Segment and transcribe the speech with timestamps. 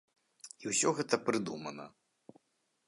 [0.63, 1.85] І ўсё гэта прыдумана.